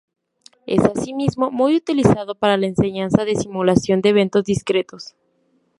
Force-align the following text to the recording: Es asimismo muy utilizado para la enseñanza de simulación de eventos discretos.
Es 0.65 0.83
asimismo 0.83 1.51
muy 1.51 1.75
utilizado 1.75 2.33
para 2.33 2.57
la 2.57 2.65
enseñanza 2.65 3.23
de 3.23 3.35
simulación 3.35 4.01
de 4.01 4.09
eventos 4.09 4.43
discretos. 4.45 5.15